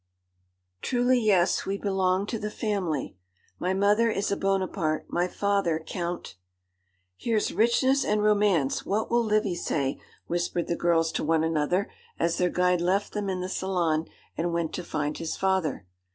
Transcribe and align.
'Truly 0.81 1.19
yes: 1.19 1.67
we 1.67 1.77
belong 1.77 2.25
to 2.25 2.39
the 2.39 2.49
family. 2.49 3.15
My 3.59 3.75
mother 3.75 4.09
is 4.09 4.31
a 4.31 4.35
Buonaparte, 4.35 5.05
my 5.13 5.27
father 5.27 5.77
Count' 5.85 6.37
'Here's 7.17 7.53
richness 7.53 8.03
and 8.03 8.23
romance!' 8.23 8.83
'What 8.83 9.11
will 9.11 9.23
Livy 9.23 9.53
say?' 9.53 10.01
whispered 10.25 10.65
the 10.65 10.75
girls 10.75 11.11
to 11.11 11.23
one 11.23 11.43
another, 11.43 11.87
as 12.17 12.39
their 12.39 12.49
guide 12.49 12.81
left 12.81 13.13
them 13.13 13.29
in 13.29 13.41
the 13.41 13.47
salon 13.47 14.07
and 14.35 14.51
went 14.51 14.73
to 14.73 14.83
find 14.83 15.19
his 15.19 15.37
father. 15.37 15.85